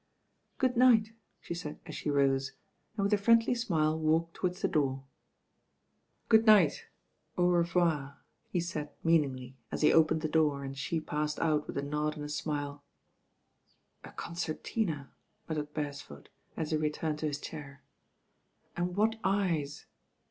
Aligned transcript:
"Good 0.57 0.75
night," 0.75 1.11
she 1.41 1.53
said 1.53 1.79
as 1.85 1.93
she 1.93 2.09
rose, 2.09 2.53
and 2.97 3.03
with 3.03 3.13
a 3.13 3.19
friendly 3.23 3.53
smile 3.53 3.99
walked 3.99 4.33
towards 4.33 4.63
the 4.63 4.67
door. 4.67 5.03
"Good 6.27 6.47
night, 6.47 6.87
au 7.37 7.49
revoir" 7.49 8.17
he 8.49 8.59
said 8.61 8.89
meanin^y, 9.05 9.53
at 9.71 9.77
<*THE 9.79 9.79
TWO 9.79 9.79
DRAGONS*'» 9.79 9.81
he 9.81 9.93
opened 9.93 10.21
the 10.21 10.27
door 10.27 10.63
and 10.63 10.73
the 10.75 10.99
patted 11.01 11.43
out 11.43 11.67
with 11.67 11.77
a 11.77 11.83
nod 11.83 12.15
and 12.15 12.25
a 12.25 12.29
tmile. 12.29 12.81
"A 14.03 14.11
concertina 14.13 15.11
I" 15.11 15.13
muttered 15.53 15.71
Beretford, 15.75 16.29
at 16.57 16.71
he 16.71 16.77
re 16.77 16.89
turned 16.89 17.19
to 17.19 17.27
hit 17.27 17.39
chair, 17.43 17.83
"and 18.75 18.95
what 18.97 19.21
eyet." 19.23 19.85